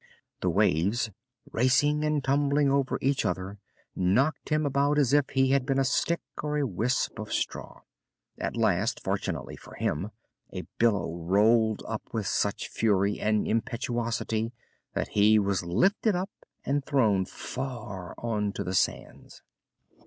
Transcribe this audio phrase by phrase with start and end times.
[0.41, 1.11] The waves,
[1.51, 3.59] racing and tumbling over each other,
[3.95, 7.81] knocked him about as if he had been a stick or a wisp of straw.
[8.39, 10.09] At last, fortunately for him,
[10.51, 14.53] a billow rolled up with such fury and impetuosity
[14.95, 16.31] that he was lifted up
[16.65, 19.43] and thrown far on to the sands.